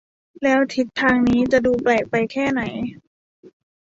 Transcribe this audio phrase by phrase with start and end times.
[0.43, 2.61] แล้วทิศทางนี้จะดูแปลกไปแค่ไหน